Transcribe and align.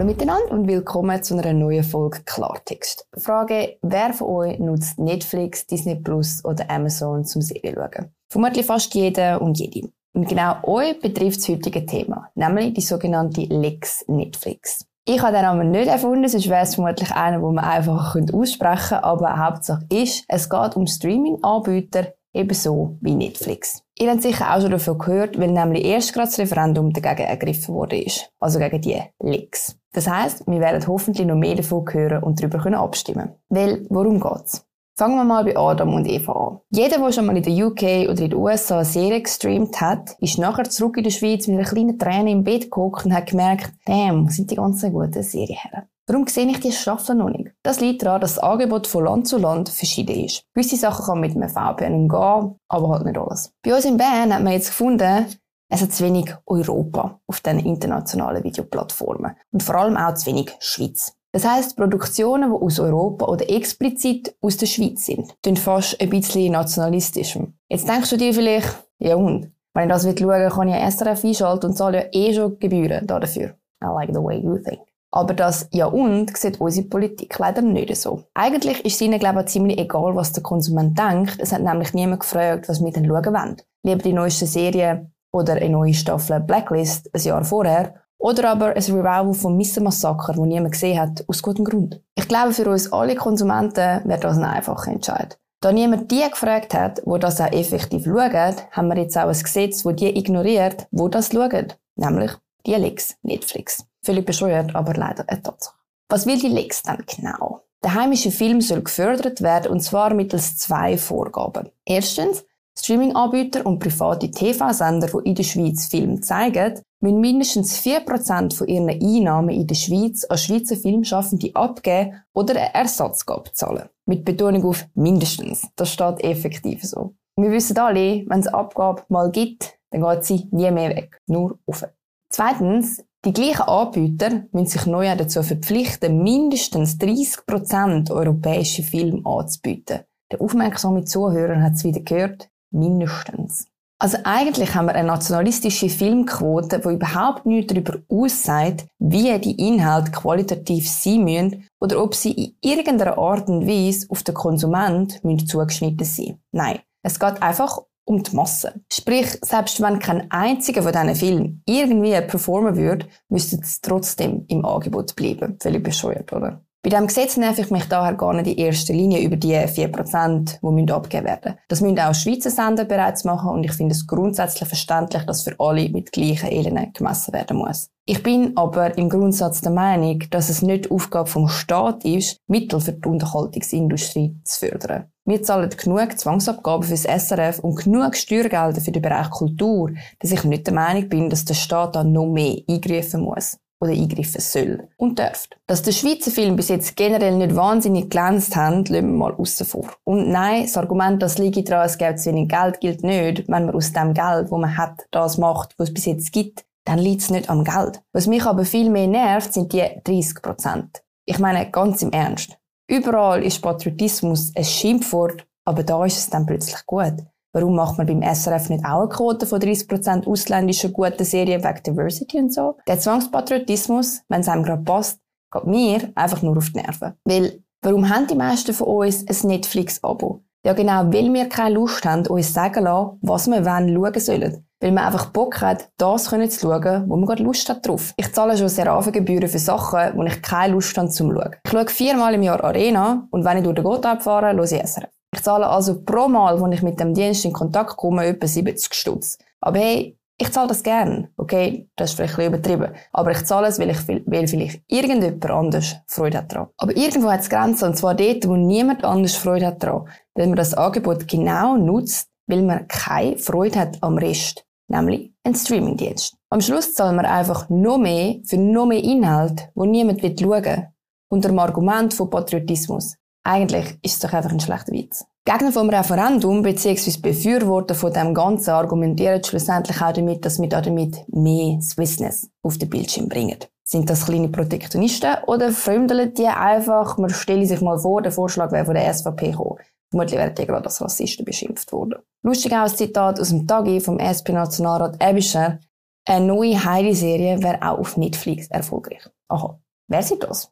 Hallo 0.00 0.12
miteinander 0.12 0.52
und 0.52 0.66
willkommen 0.66 1.22
zu 1.22 1.36
einer 1.36 1.52
neuen 1.52 1.84
Folge 1.84 2.22
Klartext. 2.24 3.06
Frage, 3.18 3.76
wer 3.82 4.14
von 4.14 4.28
euch 4.28 4.58
nutzt 4.58 4.98
Netflix, 4.98 5.66
Disney 5.66 5.94
Plus 5.94 6.42
oder 6.42 6.70
Amazon 6.70 7.22
zum 7.26 7.42
Serien 7.42 7.74
schauen? 7.74 8.10
Vermutlich 8.30 8.64
fast 8.64 8.94
jeder 8.94 9.42
und 9.42 9.58
jede. 9.58 9.90
Und 10.14 10.26
genau 10.26 10.56
euch 10.62 10.98
betrifft 11.00 11.40
das 11.40 11.50
heutige 11.50 11.84
Thema, 11.84 12.30
nämlich 12.34 12.72
die 12.72 12.80
sogenannte 12.80 13.42
Lex 13.42 14.02
Netflix. 14.08 14.86
Ich 15.04 15.20
habe 15.20 15.34
den 15.34 15.42
Namen 15.42 15.70
nicht 15.70 15.88
erfunden, 15.88 16.26
sonst 16.28 16.48
wäre 16.48 16.62
es 16.62 16.76
vermutlich 16.76 17.12
einer, 17.12 17.42
wo 17.42 17.52
man 17.52 17.66
einfach 17.66 18.16
aussprechen 18.32 18.88
könnte, 18.88 19.04
aber 19.04 19.36
Hauptsache 19.36 19.84
ist, 19.92 20.24
es 20.28 20.48
geht 20.48 20.76
um 20.76 20.86
Streaming-Anbieter, 20.86 22.14
ebenso 22.32 22.96
wie 23.02 23.14
Netflix. 23.14 23.82
Ihr 23.98 24.10
habt 24.10 24.22
sicher 24.22 24.56
auch 24.56 24.62
schon 24.62 24.70
davon 24.70 24.96
gehört, 24.96 25.38
weil 25.38 25.52
nämlich 25.52 25.84
erst 25.84 26.14
gerade 26.14 26.28
das 26.28 26.38
Referendum 26.38 26.90
dagegen 26.90 27.28
ergriffen 27.28 27.90
ist. 27.90 28.32
Also 28.40 28.58
gegen 28.58 28.80
die 28.80 29.02
Lex. 29.22 29.76
Das 29.92 30.08
heisst, 30.08 30.46
wir 30.46 30.60
werden 30.60 30.86
hoffentlich 30.86 31.26
noch 31.26 31.36
mehr 31.36 31.56
davon 31.56 31.84
hören 31.90 32.22
und 32.22 32.40
darüber 32.40 32.78
abstimmen 32.78 33.34
Weil, 33.48 33.86
worum 33.90 34.20
geht's? 34.20 34.64
Fangen 34.96 35.16
wir 35.16 35.24
mal 35.24 35.44
bei 35.44 35.56
Adam 35.56 35.94
und 35.94 36.06
Eva 36.06 36.32
an. 36.32 36.58
Jeder, 36.70 36.98
der 36.98 37.12
schon 37.12 37.24
mal 37.26 37.36
in 37.36 37.42
der 37.42 37.66
UK 37.66 38.10
oder 38.10 38.20
in 38.20 38.30
den 38.30 38.34
USA 38.34 38.76
eine 38.76 38.84
Serie 38.84 39.22
gestreamt 39.22 39.80
hat, 39.80 40.16
ist 40.20 40.38
nachher 40.38 40.68
zurück 40.68 40.98
in 40.98 41.04
der 41.04 41.10
Schweiz 41.10 41.46
mit 41.48 41.58
einer 41.58 41.66
kleinen 41.66 41.98
Träne 41.98 42.30
im 42.30 42.44
Bett 42.44 42.64
geguckt 42.64 43.06
und 43.06 43.14
hat 43.14 43.30
gemerkt, 43.30 43.72
damn, 43.86 44.28
sind 44.28 44.50
die 44.50 44.56
ganzen 44.56 44.92
guten 44.92 45.22
Serien 45.22 45.56
her. 45.56 45.88
Warum 46.06 46.26
sehe 46.26 46.46
ich 46.48 46.60
die 46.60 46.72
Staffel 46.72 47.14
noch 47.14 47.30
nicht? 47.30 47.52
Das 47.62 47.80
liegt 47.80 48.02
daran, 48.02 48.20
dass 48.20 48.34
das 48.34 48.42
Angebot 48.42 48.88
von 48.88 49.04
Land 49.04 49.28
zu 49.28 49.38
Land 49.38 49.68
verschieden 49.68 50.24
ist. 50.24 50.42
Gewisse 50.52 50.76
Sachen 50.76 51.04
kann 51.04 51.20
man 51.20 51.30
mit 51.30 51.36
einem 51.36 51.48
VPN 51.48 51.94
umgehen, 51.94 52.56
aber 52.68 52.88
halt 52.88 53.04
nicht 53.04 53.16
alles. 53.16 53.52
Bei 53.62 53.74
uns 53.74 53.84
in 53.84 53.96
Bern 53.96 54.34
hat 54.34 54.42
man 54.42 54.52
jetzt 54.52 54.68
gefunden, 54.70 55.26
es 55.70 55.80
hat 55.80 55.92
zu 55.92 56.04
wenig 56.04 56.34
Europa 56.46 57.20
auf 57.26 57.40
den 57.40 57.60
internationalen 57.60 58.42
Videoplattformen. 58.42 59.36
Und 59.52 59.62
vor 59.62 59.76
allem 59.76 59.96
auch 59.96 60.14
zu 60.14 60.26
wenig 60.26 60.52
Schweiz. 60.58 61.14
Das 61.32 61.46
heisst, 61.46 61.76
Produktionen, 61.76 62.50
die 62.50 62.56
aus 62.56 62.80
Europa 62.80 63.26
oder 63.26 63.48
explizit 63.48 64.34
aus 64.40 64.56
der 64.56 64.66
Schweiz 64.66 65.06
sind, 65.06 65.32
tun 65.42 65.56
fast 65.56 66.00
ein 66.00 66.10
bisschen 66.10 66.52
nationalistisch. 66.52 67.38
Jetzt 67.68 67.88
denkst 67.88 68.10
du 68.10 68.16
dir 68.16 68.34
vielleicht, 68.34 68.68
ja 68.98 69.14
und? 69.14 69.52
Wenn 69.72 69.88
ich 69.88 69.94
das 69.94 70.02
schauen 70.02 70.28
will, 70.28 70.50
kann 70.50 70.68
ich 70.68 70.92
SRF 70.92 71.24
einschalten 71.24 71.66
und 71.66 71.76
zahle 71.76 71.98
ja 71.98 72.08
eh 72.10 72.34
schon 72.34 72.58
Gebühren 72.58 73.06
dafür. 73.06 73.54
I 73.82 73.86
like 73.94 74.10
the 74.12 74.20
way 74.20 74.40
you 74.40 74.58
think. 74.58 74.80
Aber 75.12 75.34
das 75.34 75.68
Ja 75.72 75.86
und 75.86 76.36
sieht 76.36 76.60
unsere 76.60 76.88
Politik 76.88 77.38
leider 77.38 77.62
nicht 77.62 77.94
so. 77.96 78.24
Eigentlich 78.34 78.84
ist 78.84 78.94
es 78.94 79.00
ihnen, 79.00 79.18
glaube 79.18 79.40
ich, 79.40 79.46
ziemlich 79.46 79.78
egal, 79.78 80.14
was 80.16 80.32
der 80.32 80.42
Konsument 80.42 80.98
denkt. 80.98 81.38
Es 81.38 81.52
hat 81.52 81.62
nämlich 81.62 81.94
niemand 81.94 82.20
gefragt, 82.20 82.68
was 82.68 82.82
wir 82.82 82.92
denn 82.92 83.06
schauen 83.06 83.24
wollen. 83.24 83.56
Lieber 83.84 84.02
die 84.02 84.12
neueste 84.12 84.46
Serie 84.46 85.10
oder 85.32 85.54
eine 85.54 85.70
neue 85.70 85.94
Staffel 85.94 86.40
Blacklist 86.40 87.10
ein 87.14 87.22
Jahr 87.22 87.44
vorher 87.44 87.94
oder 88.18 88.50
aber 88.50 88.76
ein 88.76 88.82
Revival 88.82 89.32
vom 89.32 89.56
Missa 89.56 89.80
Massaker, 89.80 90.34
das 90.34 90.44
niemand 90.44 90.72
gesehen 90.72 91.00
hat, 91.00 91.24
aus 91.26 91.42
gutem 91.42 91.64
Grund. 91.64 92.02
Ich 92.14 92.28
glaube, 92.28 92.52
für 92.52 92.68
uns 92.68 92.92
alle 92.92 93.14
Konsumenten 93.14 94.02
wäre 94.04 94.20
das 94.20 94.36
ein 94.36 94.44
einfacher 94.44 94.92
Entscheid. 94.92 95.38
Da 95.62 95.72
niemand 95.72 96.10
die 96.10 96.28
gefragt 96.28 96.74
hat, 96.74 97.02
wo 97.04 97.18
das 97.18 97.40
auch 97.40 97.52
effektiv 97.52 98.04
schaut, 98.04 98.66
haben 98.70 98.88
wir 98.88 98.98
jetzt 98.98 99.16
auch 99.16 99.28
ein 99.28 99.38
Gesetz, 99.38 99.84
wo 99.84 99.92
die 99.92 100.18
ignoriert, 100.18 100.86
wo 100.90 101.08
das 101.08 101.32
schaut. 101.32 101.78
Nämlich 101.96 102.32
die 102.66 102.74
Lex 102.74 103.16
Netflix. 103.22 103.84
Völlig 104.02 104.24
bescheuert, 104.24 104.74
aber 104.74 104.94
leider 104.94 105.24
eine 105.26 105.42
Tatsache. 105.42 105.74
Was 106.08 106.26
will 106.26 106.38
die 106.38 106.48
Lex 106.48 106.82
dann 106.82 107.04
genau? 107.06 107.62
Der 107.82 107.94
heimische 107.94 108.30
Film 108.30 108.60
soll 108.60 108.82
gefördert 108.82 109.40
werden 109.40 109.70
und 109.70 109.80
zwar 109.80 110.12
mittels 110.12 110.56
zwei 110.56 110.98
Vorgaben. 110.98 111.70
Erstens, 111.86 112.44
Streaming-Anbieter 112.80 113.66
und 113.66 113.78
private 113.78 114.30
TV-Sender, 114.30 115.08
die 115.08 115.28
in 115.28 115.34
der 115.34 115.42
Schweiz 115.42 115.86
Film 115.86 116.22
zeigen, 116.22 116.80
müssen 117.00 117.20
mindestens 117.20 117.78
4% 117.80 118.54
von 118.54 118.66
ihren 118.66 118.88
Einnahmen 118.88 119.50
in 119.50 119.66
der 119.66 119.74
Schweiz 119.74 120.24
an 120.24 120.38
Schweizer 120.38 120.76
Filmschaffende 120.76 121.50
abgeben 121.54 122.22
oder 122.32 122.56
eine 122.56 122.74
Ersatzgabe 122.74 123.52
zahlen. 123.52 123.88
Mit 124.06 124.24
Betonung 124.24 124.64
auf 124.64 124.86
mindestens. 124.94 125.66
Das 125.76 125.92
steht 125.92 126.24
effektiv 126.24 126.82
so. 126.82 127.14
wir 127.36 127.50
wissen 127.50 127.78
alle, 127.78 128.24
wenn 128.26 128.40
es 128.40 128.48
Abgabe 128.48 129.04
mal 129.08 129.30
gibt, 129.30 129.78
dann 129.90 130.02
geht 130.02 130.24
sie 130.24 130.48
nie 130.50 130.70
mehr 130.70 130.90
weg. 130.90 131.18
Nur 131.26 131.58
auf. 131.66 131.86
Zweitens, 132.30 133.04
die 133.24 133.32
gleichen 133.32 133.62
Anbieter 133.62 134.44
müssen 134.52 134.66
sich 134.66 134.86
neu 134.86 135.14
dazu 135.16 135.42
verpflichten, 135.42 136.22
mindestens 136.22 136.96
30% 136.98 138.10
europäische 138.10 138.82
Filme 138.82 139.20
anzubieten. 139.24 140.00
Der 140.32 140.40
aufmerksame 140.40 141.04
Zuhörer 141.04 141.60
hat 141.60 141.74
es 141.74 141.84
wieder 141.84 142.00
gehört, 142.00 142.48
mindestens. 142.70 143.66
Also 144.02 144.16
eigentlich 144.24 144.74
haben 144.74 144.86
wir 144.86 144.94
eine 144.94 145.08
nationalistische 145.08 145.90
Filmquote, 145.90 146.78
die 146.78 146.94
überhaupt 146.94 147.44
nichts 147.44 147.74
darüber 147.74 147.98
aussagt, 148.08 148.86
wie 148.98 149.38
die 149.38 149.68
Inhalte 149.68 150.10
qualitativ 150.10 150.88
sein 150.88 151.24
müssen 151.24 151.68
oder 151.80 152.02
ob 152.02 152.14
sie 152.14 152.32
in 152.32 152.56
irgendeiner 152.62 153.18
Art 153.18 153.48
und 153.48 153.66
Weise 153.66 154.06
auf 154.08 154.22
den 154.22 154.34
Konsument 154.34 155.20
zugeschnitten 155.46 156.06
sein 156.06 156.40
Nein, 156.50 156.78
es 157.02 157.20
geht 157.20 157.42
einfach 157.42 157.78
um 158.04 158.22
die 158.22 158.34
Masse. 158.34 158.72
Sprich, 158.90 159.38
selbst 159.42 159.82
wenn 159.82 159.98
kein 159.98 160.30
einziger 160.30 160.82
von 160.82 160.92
diesen 160.92 161.14
Filmen 161.14 161.62
irgendwie 161.66 162.18
performen 162.22 162.76
würde, 162.76 163.06
müsste 163.28 163.56
es 163.56 163.82
trotzdem 163.82 164.46
im 164.48 164.64
Angebot 164.64 165.14
bleiben. 165.14 165.58
Völlig 165.60 165.84
bescheuert, 165.84 166.32
oder? 166.32 166.64
Bei 166.82 166.88
diesem 166.88 167.08
Gesetz 167.08 167.36
nerv 167.36 167.58
ich 167.58 167.70
mich 167.70 167.84
daher 167.90 168.14
gar 168.14 168.32
nicht 168.32 168.46
in 168.46 168.56
erster 168.56 168.94
Linie 168.94 169.20
über 169.20 169.36
die 169.36 169.54
4%, 169.54 170.86
die 170.86 170.92
abgegeben 170.92 171.26
werden 171.26 171.58
Das 171.68 171.82
müssen 171.82 171.98
auch 171.98 172.14
Schweizer 172.14 172.48
Sender 172.48 172.86
bereits 172.86 173.24
machen 173.24 173.50
und 173.50 173.64
ich 173.64 173.72
finde 173.72 173.94
es 173.94 174.06
grundsätzlich 174.06 174.66
verständlich, 174.66 175.24
dass 175.24 175.42
für 175.42 175.54
alle 175.58 175.90
mit 175.90 176.10
gleichen 176.10 176.48
Elenden 176.48 176.94
gemessen 176.94 177.34
werden 177.34 177.58
muss. 177.58 177.90
Ich 178.06 178.22
bin 178.22 178.56
aber 178.56 178.96
im 178.96 179.10
Grundsatz 179.10 179.60
der 179.60 179.72
Meinung, 179.72 180.20
dass 180.30 180.48
es 180.48 180.62
nicht 180.62 180.90
Aufgabe 180.90 181.28
vom 181.28 181.48
Staat 181.48 182.02
ist, 182.06 182.38
Mittel 182.46 182.80
für 182.80 182.94
die 182.94 183.08
Unterhaltungsindustrie 183.08 184.40
zu 184.42 184.60
fördern. 184.60 185.12
Wir 185.26 185.42
zahlen 185.42 185.68
genug 185.68 186.18
Zwangsabgaben 186.18 186.88
fürs 186.88 187.04
SRF 187.04 187.58
und 187.58 187.76
genug 187.84 188.16
Steuergelder 188.16 188.80
für 188.80 188.90
den 188.90 189.02
Bereich 189.02 189.28
Kultur, 189.28 189.90
dass 190.18 190.32
ich 190.32 190.44
nicht 190.44 190.66
der 190.66 190.72
Meinung 190.72 191.10
bin, 191.10 191.28
dass 191.28 191.44
der 191.44 191.54
Staat 191.54 191.94
da 191.94 192.04
noch 192.04 192.32
mehr 192.32 192.56
eingreifen 192.66 193.20
muss 193.20 193.58
oder 193.80 193.92
eingreifen 193.92 194.40
soll 194.40 194.88
und 194.96 195.18
darf. 195.18 195.48
Dass 195.66 195.82
der 195.82 195.92
Schweizer 195.92 196.30
Film 196.30 196.56
bis 196.56 196.68
jetzt 196.68 196.96
generell 196.96 197.36
nicht 197.36 197.56
wahnsinnig 197.56 198.10
glänzt 198.10 198.54
hat, 198.54 198.88
lassen 198.88 198.92
wir 198.92 199.02
mal 199.02 199.34
aussen 199.34 199.66
vor. 199.66 199.90
Und 200.04 200.30
nein, 200.30 200.62
das 200.62 200.76
Argument, 200.76 201.22
dass 201.22 201.38
liege 201.38 201.64
daran, 201.64 201.86
es 201.86 201.98
gibt 201.98 202.20
zu 202.20 202.30
wenig 202.30 202.48
Geld, 202.48 202.80
gilt 202.80 203.02
nicht, 203.02 203.48
wenn 203.48 203.66
man 203.66 203.74
aus 203.74 203.92
dem 203.92 204.14
Geld, 204.14 204.50
wo 204.50 204.58
man 204.58 204.76
hat, 204.76 205.06
das 205.10 205.38
macht, 205.38 205.74
was 205.78 205.88
es 205.88 205.94
bis 205.94 206.04
jetzt 206.04 206.32
gibt, 206.32 206.64
dann 206.84 206.98
liegt 206.98 207.22
es 207.22 207.30
nicht 207.30 207.48
am 207.48 207.64
Geld. 207.64 208.02
Was 208.12 208.26
mich 208.26 208.44
aber 208.44 208.64
viel 208.64 208.90
mehr 208.90 209.06
nervt, 209.06 209.52
sind 209.54 209.72
die 209.72 209.84
30 210.04 210.42
Prozent. 210.42 211.02
Ich 211.24 211.38
meine, 211.38 211.70
ganz 211.70 212.02
im 212.02 212.12
Ernst. 212.12 212.58
Überall 212.88 213.44
ist 213.44 213.62
Patriotismus 213.62 214.52
ein 214.56 214.64
Schimpfwort, 214.64 215.46
aber 215.64 215.84
da 215.84 216.04
ist 216.04 216.18
es 216.18 216.30
dann 216.30 216.46
plötzlich 216.46 216.84
gut. 216.86 217.14
Warum 217.52 217.74
macht 217.74 217.98
man 217.98 218.06
beim 218.06 218.22
SRF 218.22 218.70
nicht 218.70 218.84
auch 218.84 219.00
eine 219.00 219.08
Quote 219.08 219.44
von 219.44 219.60
30% 219.60 220.26
ausländischer 220.26 220.90
guten 220.90 221.24
Serien 221.24 221.64
wegen 221.64 221.82
Diversity 221.82 222.38
und 222.38 222.54
so? 222.54 222.76
Der 222.86 222.98
Zwangspatriotismus, 222.98 224.22
wenn 224.28 224.42
es 224.42 224.48
einem 224.48 224.62
gerade 224.62 224.82
passt, 224.82 225.18
geht 225.52 225.66
mir 225.66 226.12
einfach 226.14 226.42
nur 226.42 226.56
auf 226.56 226.70
die 226.70 226.78
Nerven. 226.78 227.14
Weil, 227.24 227.64
warum 227.82 228.08
haben 228.08 228.28
die 228.28 228.36
meisten 228.36 228.72
von 228.72 228.86
uns 228.86 229.24
ein 229.26 229.48
Netflix-Abo? 229.48 230.42
Ja 230.64 230.74
genau, 230.74 231.10
weil 231.12 231.32
wir 231.32 231.48
keine 231.48 231.74
Lust 231.74 232.04
haben, 232.04 232.26
uns 232.26 232.52
sagen 232.52 232.84
lassen, 232.84 233.18
was 233.22 233.48
wir 233.48 233.64
wann 233.64 233.92
schauen 233.94 234.20
sollen. 234.20 234.66
Weil 234.78 234.92
man 234.92 235.04
einfach 235.04 235.30
Bock 235.30 235.60
hat, 235.60 235.90
das 235.96 236.24
zu 236.24 236.38
schauen, 236.38 237.08
wo 237.08 237.16
man 237.16 237.26
gerade 237.26 237.42
Lust 237.42 237.68
hat 237.68 237.86
drauf. 237.86 238.12
Ich 238.16 238.32
zahle 238.32 238.56
schon 238.56 238.68
Seraphengebühren 238.68 239.48
für 239.48 239.58
Sachen, 239.58 240.16
wo 240.16 240.22
ich 240.22 240.40
keine 240.40 240.74
Lust 240.74 240.96
habe 240.96 241.08
zum 241.08 241.32
Schauen. 241.32 241.56
Ich 241.64 241.70
schaue 241.70 241.88
viermal 241.88 242.34
im 242.34 242.42
Jahr 242.42 242.62
Arena 242.62 243.26
und 243.30 243.44
wenn 243.44 243.58
ich 243.58 243.64
durch 243.64 243.74
den 243.74 243.84
Gotthard 243.84 244.22
fahre, 244.22 244.54
höre 244.54 244.64
ich 244.64 244.70
SRF. 244.70 245.19
Ich 245.32 245.42
zahle 245.42 245.66
also 245.66 246.02
pro 246.02 246.28
Mal, 246.28 246.60
wo 246.60 246.66
ich 246.68 246.82
mit 246.82 246.98
dem 246.98 247.14
Dienst 247.14 247.44
in 247.44 247.52
Kontakt 247.52 247.96
komme, 247.96 248.26
etwa 248.26 248.46
70 248.46 248.92
Stutz. 248.94 249.38
Aber 249.60 249.78
hey, 249.78 250.18
ich 250.40 250.50
zahle 250.52 250.68
das 250.68 250.82
gern. 250.82 251.28
Okay, 251.36 251.88
das 251.96 252.10
ist 252.10 252.16
vielleicht 252.16 252.38
ein 252.38 252.50
bisschen 252.50 252.74
übertrieben. 252.74 252.96
Aber 253.12 253.30
ich 253.30 253.44
zahle 253.44 253.66
es, 253.66 253.78
weil, 253.78 253.90
ich, 253.90 254.08
weil 254.08 254.48
vielleicht 254.48 254.82
irgendjemand 254.88 255.50
anders 255.50 255.96
Freude 256.06 256.38
hat 256.38 256.52
daran. 256.52 256.68
Aber 256.78 256.96
irgendwo 256.96 257.30
hat 257.30 257.40
es 257.40 257.50
Grenzen, 257.50 257.88
und 257.88 257.96
zwar 257.96 258.14
dort, 258.14 258.48
wo 258.48 258.56
niemand 258.56 259.04
anders 259.04 259.36
Freude 259.36 259.66
hat 259.66 259.82
daran. 259.82 260.08
Weil 260.34 260.46
man 260.46 260.56
das 260.56 260.72
Angebot 260.72 261.28
genau 261.28 261.76
nutzt, 261.76 262.28
weil 262.46 262.62
man 262.62 262.88
keine 262.88 263.36
Freude 263.36 263.78
hat 263.78 263.98
am 264.02 264.16
Rest. 264.16 264.64
Nämlich 264.88 265.30
ein 265.44 265.54
Streamingdienst. 265.54 266.36
Am 266.48 266.60
Schluss 266.60 266.94
zahlen 266.94 267.16
wir 267.16 267.30
einfach 267.30 267.68
noch 267.68 267.98
mehr 267.98 268.40
für 268.44 268.56
noch 268.56 268.86
mehr 268.86 269.04
Inhalt, 269.04 269.68
wo 269.74 269.84
niemand 269.84 270.22
schauen 270.22 270.64
will. 270.64 270.88
Unter 271.28 271.50
dem 271.50 271.58
Argument 271.60 272.12
von 272.12 272.28
Patriotismus. 272.28 273.14
Eigentlich 273.44 273.98
ist 274.02 274.14
es 274.14 274.18
doch 274.20 274.32
einfach 274.32 274.50
ein 274.50 274.60
schlechter 274.60 274.92
Witz. 274.92 275.24
Gegner 275.46 275.72
vom 275.72 275.88
Referendum 275.88 276.62
bzw. 276.62 277.18
Befürworter 277.22 277.94
von 277.94 278.12
dem 278.12 278.34
Ganzen 278.34 278.70
argumentieren 278.70 279.42
schlussendlich 279.42 280.00
auch 280.02 280.12
damit, 280.12 280.44
dass 280.44 280.60
wir 280.60 280.68
damit 280.68 281.16
mehr 281.28 281.80
Swissness 281.80 282.50
auf 282.62 282.76
den 282.76 282.90
Bildschirm 282.90 283.28
bringen. 283.28 283.56
Sind 283.82 284.10
das 284.10 284.26
kleine 284.26 284.48
Protektionisten 284.48 285.36
oder 285.46 285.72
fremdeln 285.72 286.34
die 286.34 286.46
einfach, 286.46 287.16
man 287.16 287.30
stelle 287.30 287.66
sich 287.66 287.80
mal 287.80 287.98
vor, 287.98 288.22
der 288.22 288.32
Vorschlag 288.32 288.70
wäre 288.70 288.84
von 288.84 288.94
der 288.94 289.12
SVP 289.12 289.52
gekommen. 289.52 289.78
Vermutlich 290.10 290.38
wären 290.38 290.54
die 290.54 290.66
gerade 290.66 290.84
als 290.84 291.00
Rassisten 291.00 291.44
beschimpft 291.44 291.90
worden. 291.92 292.18
Lustig 292.42 292.72
auch 292.72 292.82
ein 292.82 292.88
Zitat 292.88 293.40
aus 293.40 293.48
dem 293.48 293.66
Tagi 293.66 294.00
vom 294.00 294.18
SP-Nationalrat 294.18 295.16
Ebischer. 295.22 295.78
Eine 296.26 296.46
neue 296.46 296.84
Heidi-Serie 296.84 297.62
wäre 297.62 297.80
auch 297.82 297.98
auf 297.98 298.16
Netflix 298.16 298.66
erfolgreich. 298.68 299.28
Aha. 299.48 299.80
Wäre 300.08 300.22
sie 300.22 300.38
das? 300.38 300.70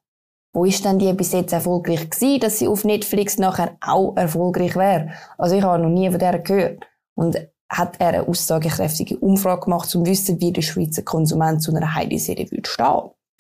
Wo 0.53 0.65
ist 0.65 0.85
denn 0.85 0.99
die 0.99 1.13
bis 1.13 1.33
jetzt 1.33 1.53
erfolgreich 1.53 2.11
gewesen, 2.11 2.41
dass 2.41 2.59
sie 2.59 2.69
auf 2.69 2.85
Netflix 2.85 3.39
nachher 3.39 3.77
auch 3.81 4.17
erfolgreich 4.17 4.77
wäre? 4.77 5.11
Also 5.37 5.57
ich 5.57 5.63
habe 5.63 5.83
noch 5.83 5.91
nie 5.91 6.11
von 6.11 6.19
der 6.19 6.39
gehört. 6.39 6.85
Und 7.15 7.37
hat 7.71 7.97
er 7.99 8.09
eine 8.09 8.29
aussagekräftige 8.29 9.19
Umfrage 9.19 9.63
gemacht, 9.63 9.95
um 9.95 10.05
zu 10.05 10.11
wissen, 10.11 10.41
wie 10.41 10.53
der 10.53 10.63
Schweizer 10.63 11.03
Konsument 11.03 11.63
zu 11.63 11.75
einer 11.75 11.95
Heidi-Serie 11.95 12.51
würde. 12.51 12.69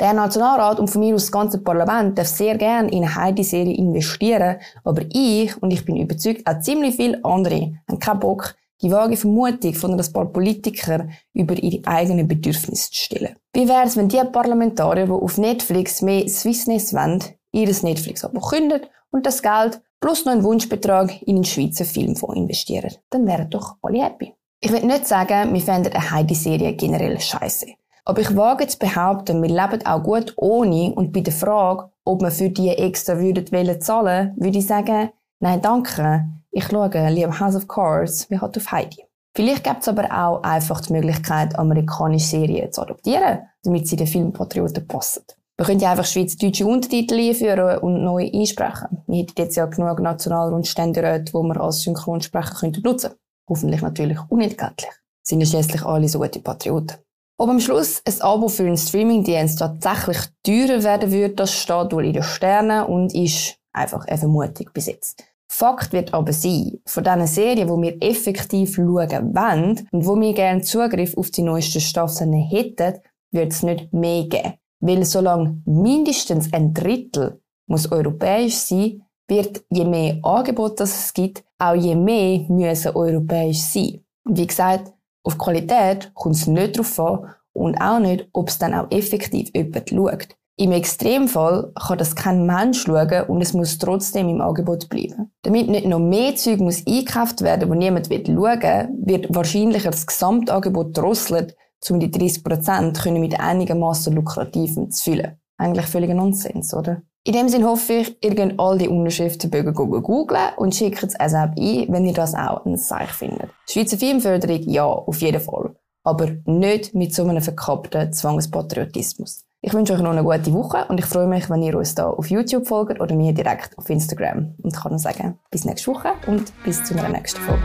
Der 0.01 0.13
Nationalrat 0.13 0.79
und 0.79 0.89
von 0.89 1.01
mir 1.01 1.15
aus 1.15 1.25
das 1.25 1.33
ganze 1.33 1.59
Parlament 1.59 2.17
darf 2.17 2.29
sehr 2.29 2.57
gerne 2.57 2.89
in 2.91 3.03
eine 3.03 3.15
Heidi-Serie 3.15 3.75
investieren, 3.75 4.59
aber 4.85 5.03
ich, 5.11 5.61
und 5.61 5.73
ich 5.73 5.85
bin 5.85 5.97
überzeugt, 5.97 6.47
auch 6.47 6.61
ziemlich 6.61 6.97
viele 6.97 7.25
andere, 7.25 7.73
haben 7.89 7.99
keinen 7.99 8.21
Bock, 8.21 8.55
die 8.83 8.91
vage 8.91 9.17
Vermutung 9.17 9.75
von 9.75 9.99
ein 9.99 10.13
paar 10.13 10.27
Politikern 10.27 11.11
über 11.33 11.55
ihre 11.55 11.87
eigenen 11.87 12.29
Bedürfnisse 12.29 12.91
zu 12.91 13.05
stellen. 13.05 13.37
Wie 13.53 13.69
wäre 13.69 13.85
es, 13.87 13.97
wenn 13.97 14.09
die 14.09 14.23
Parlamentarier, 14.33 15.07
die 15.07 15.13
auf 15.13 15.39
Netflix 15.39 16.03
mehr 16.03 16.29
Swissness 16.29 16.95
wollen, 16.95 17.23
ihr 17.53 17.67
Netflix-Abo 17.67 18.41
kündigen 18.41 18.87
und 19.11 19.27
das 19.27 19.43
Geld 19.43 19.81
plus 20.01 20.25
noch 20.25 20.33
einen 20.33 20.45
Wunschbetrag 20.45 21.23
in 21.23 21.37
einen 21.37 21.45
Schweizer 21.45 21.85
Filmfonds 21.85 22.37
investieren? 22.37 22.93
Dann 23.11 23.27
wären 23.27 23.51
doch 23.51 23.77
alle 23.83 24.05
happy. 24.05 24.35
Ich 24.61 24.73
will 24.73 24.85
nicht 24.85 25.07
sagen, 25.07 25.55
wir 25.55 25.61
fänden 25.61 25.93
eine 25.93 26.11
Heidi-Serie 26.11 26.75
generell 26.75 27.21
scheiße. 27.21 27.67
Aber 28.05 28.21
ich 28.21 28.35
wage 28.35 28.67
zu 28.67 28.79
behaupten, 28.79 29.43
wir 29.43 29.51
leben 29.51 29.85
auch 29.85 30.03
gut 30.03 30.33
ohne 30.37 30.95
und 30.95 31.13
bei 31.13 31.21
der 31.21 31.33
Frage, 31.33 31.91
ob 32.05 32.23
wir 32.23 32.31
für 32.31 32.49
die 32.49 32.71
extra 32.71 33.19
würden 33.19 33.81
zahlen, 33.81 34.33
würde 34.37 34.59
ich 34.59 34.67
sagen, 34.67 35.11
nein, 35.41 35.61
danke. 35.61 36.25
Ich 36.59 36.65
schaue 36.65 37.09
lieber 37.11 37.39
House 37.39 37.55
of 37.55 37.69
Cards 37.69 38.29
wie 38.31 38.39
halt 38.41 38.57
auf 38.57 38.73
Heidi. 38.73 39.05
Vielleicht 39.37 39.63
gibt 39.63 39.83
es 39.83 39.87
aber 39.87 40.07
auch 40.11 40.43
einfach 40.43 40.81
die 40.81 40.93
Möglichkeit, 40.93 41.57
amerikanische 41.57 42.27
Serien 42.27 42.73
zu 42.73 42.83
adoptieren, 42.83 43.43
damit 43.63 43.87
sie 43.87 43.95
den 43.95 44.09
Filmpatrioten 44.09 44.85
passen. 44.89 45.23
Wir 45.57 45.67
können 45.67 45.79
ja 45.79 45.93
einfach 45.93 46.05
schweizerdeutsche 46.05 46.67
Untertitel 46.67 47.15
einführen 47.15 47.79
und 47.79 48.03
neu 48.03 48.29
einsprechen. 48.35 49.05
Wir 49.07 49.21
hätten 49.21 49.41
jetzt 49.41 49.55
ja 49.55 49.67
genug 49.67 50.01
National- 50.01 50.53
und 50.53 50.67
Ständeräte, 50.67 51.27
die 51.27 51.33
wir 51.33 51.61
als 51.61 51.83
Synchronsprecher 51.83 52.57
könnten 52.57 52.83
nutzen 52.83 53.13
Hoffentlich 53.49 53.81
natürlich 53.81 54.19
unentgeltlich. 54.29 54.91
Sind 55.23 55.41
ja 55.41 55.47
schließlich 55.47 55.85
alle 55.85 56.09
so 56.09 56.19
gute 56.19 56.41
Patrioten. 56.41 56.97
Ob 57.39 57.51
am 57.51 57.61
Schluss 57.61 58.03
ein 58.05 58.21
Abo 58.21 58.49
für 58.49 58.65
einen 58.65 58.77
Streamingdienst 58.77 59.61
tatsächlich 59.61 60.19
teurer 60.43 60.83
werden 60.83 61.13
würde, 61.13 61.35
das 61.37 61.53
steht 61.53 61.93
wohl 61.93 62.05
in 62.05 62.15
den 62.15 62.25
Sternen 62.25 62.85
und 62.85 63.15
ist 63.15 63.59
einfach 63.73 64.05
eine 64.07 64.19
Vermutung 64.19 64.69
bis 64.75 64.87
jetzt. 64.87 65.23
Fakt 65.51 65.93
wird 65.93 66.13
aber 66.13 66.33
sein, 66.33 66.79
von 66.87 67.05
diesen 67.05 67.27
Serien, 67.27 67.69
wo 67.69 67.81
wir 67.81 67.97
effektiv 68.03 68.75
schauen 68.75 69.35
wollen 69.35 69.89
und 69.91 70.07
wo 70.07 70.19
wir 70.21 70.35
gerne 70.35 70.63
Zugriff 70.63 71.17
auf 71.17 71.31
die 71.31 71.43
neuesten 71.43 71.81
Staffeln 71.81 72.33
hätten, 72.35 73.01
wird 73.33 73.53
es 73.53 73.63
nicht 73.63 73.93
mehr 73.93 74.25
geben. 74.25 74.55
Weil 74.81 75.05
solange 75.05 75.61
mindestens 75.65 76.53
ein 76.53 76.75
Drittel 76.75 77.41
muss 77.67 77.91
europäisch 77.91 78.55
sein, 78.55 79.03
wird 79.27 79.65
je 79.71 79.85
mehr 79.85 80.19
Angebot 80.23 80.81
das 80.81 81.07
es 81.07 81.13
gibt, 81.13 81.45
auch 81.59 81.75
je 81.75 81.95
mehr 81.95 82.41
müssen 82.49 82.95
europäisch 82.95 83.61
sein. 83.61 84.05
Und 84.25 84.39
wie 84.39 84.47
gesagt, 84.47 84.93
auf 85.25 85.37
Qualität 85.37 86.13
kommt 86.15 86.37
es 86.37 86.47
nicht 86.47 86.79
drauf 86.79 86.99
an 87.01 87.35
und 87.53 87.81
auch 87.81 87.99
nicht, 87.99 88.29
ob 88.33 88.49
es 88.49 88.59
dann 88.59 88.75
auch 88.75 88.91
effektiv 88.91 89.51
jemand 89.55 89.91
schaut. 89.91 90.29
Im 90.61 90.73
Extremfall 90.73 91.71
kann 91.87 91.99
das 91.99 92.17
kein 92.17 92.45
Mensch 92.45 92.83
schauen 92.83 93.23
und 93.29 93.41
es 93.41 93.53
muss 93.53 93.79
trotzdem 93.79 94.29
im 94.29 94.41
Angebot 94.41 94.89
bleiben. 94.89 95.31
Damit 95.43 95.69
nicht 95.69 95.87
noch 95.87 96.01
mehr 96.01 96.35
Zeug 96.35 96.59
muss 96.59 96.85
eingekauft 96.85 97.43
werden, 97.43 97.71
wo 97.71 97.75
niemand 97.75 98.11
will 98.11 98.27
schauen, 98.27 98.89
wird 99.05 99.33
wahrscheinlich 99.33 99.85
das 99.85 100.05
Gesamtangebot 100.05 100.99
drosselt, 100.99 101.55
um 101.89 102.01
die 102.01 102.09
30% 102.09 103.19
mit 103.21 103.39
einigermaßen 103.39 104.13
lukrativem 104.13 104.91
zu 104.91 105.05
füllen. 105.05 105.39
Eigentlich 105.59 105.87
völliger 105.87 106.15
Nonsens, 106.15 106.75
oder? 106.75 107.03
In 107.23 107.35
dem 107.35 107.49
Sinne 107.49 107.67
hoffe 107.67 107.93
ich, 107.93 108.17
ihr 108.25 108.35
könnt 108.35 108.59
all 108.59 108.79
die 108.79 108.89
Unterschriftenbögen 108.89 109.75
googeln 109.75 110.55
und 110.57 110.75
schickt 110.75 111.05
es 111.05 111.15
also 111.15 111.37
ein, 111.37 111.87
wenn 111.89 112.05
ihr 112.05 112.15
das 112.15 112.35
auch 112.35 112.67
ein 112.67 112.77
Zeichen 112.77 113.13
findet. 113.13 113.51
Schweizer 113.71 113.97
Filmförderung, 113.97 114.63
ja, 114.69 114.87
auf 114.87 115.21
jeden 115.21 115.41
Fall. 115.41 115.77
Aber 116.03 116.33
nicht 116.47 116.97
mit 116.97 117.15
so 117.15 117.23
einem 117.23 117.43
verkappten 117.43 118.13
Zwangspatriotismus. 118.13 119.45
Ich 119.69 119.75
wünsche 119.75 119.93
euch 119.93 120.01
noch 120.01 120.13
eine 120.13 120.25
gute 120.25 120.51
Woche 120.55 120.87
und 120.89 120.99
ich 120.99 121.05
freue 121.05 121.27
mich, 121.27 121.51
wenn 121.51 121.63
ihr 121.63 121.77
uns 121.77 121.95
da 121.95 122.09
auf 122.09 122.31
YouTube 122.31 122.67
folgt 122.67 123.03
oder 123.03 123.15
mir 123.15 123.35
direkt 123.35 123.77
auf 123.77 123.91
Instagram. 123.91 124.55
Und 124.63 124.75
kann 124.75 124.93
nur 124.93 124.99
sagen, 124.99 125.39
bis 125.51 125.67
nächste 125.67 125.91
Woche 125.91 126.13
und 126.27 126.51
bis 126.65 126.83
zu 126.85 126.95
einer 126.95 127.11
nächsten 127.11 127.39
Folge. 127.43 127.61